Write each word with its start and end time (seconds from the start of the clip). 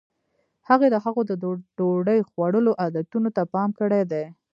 هغې 0.69 0.87
د 0.91 0.95
هغوی 1.05 1.23
د 1.27 1.33
ډوډۍ 1.77 2.19
خوړلو 2.29 2.71
عادتونو 2.81 3.29
ته 3.35 3.41
پام 3.53 3.69
کړی 3.79 4.01
دی. 4.11 4.25